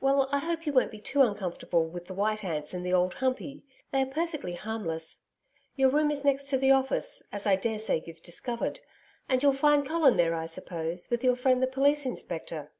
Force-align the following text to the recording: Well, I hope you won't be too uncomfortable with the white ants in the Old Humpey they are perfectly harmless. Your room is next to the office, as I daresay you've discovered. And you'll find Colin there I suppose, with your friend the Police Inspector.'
Well, 0.00 0.26
I 0.32 0.38
hope 0.38 0.64
you 0.64 0.72
won't 0.72 0.90
be 0.90 1.00
too 1.00 1.20
uncomfortable 1.20 1.84
with 1.86 2.06
the 2.06 2.14
white 2.14 2.42
ants 2.42 2.72
in 2.72 2.82
the 2.82 2.94
Old 2.94 3.12
Humpey 3.16 3.62
they 3.92 4.00
are 4.00 4.06
perfectly 4.06 4.54
harmless. 4.54 5.24
Your 5.74 5.90
room 5.90 6.10
is 6.10 6.24
next 6.24 6.46
to 6.48 6.56
the 6.56 6.70
office, 6.70 7.22
as 7.30 7.46
I 7.46 7.56
daresay 7.56 8.00
you've 8.06 8.22
discovered. 8.22 8.80
And 9.28 9.42
you'll 9.42 9.52
find 9.52 9.86
Colin 9.86 10.16
there 10.16 10.34
I 10.34 10.46
suppose, 10.46 11.10
with 11.10 11.22
your 11.22 11.36
friend 11.36 11.62
the 11.62 11.66
Police 11.66 12.06
Inspector.' 12.06 12.72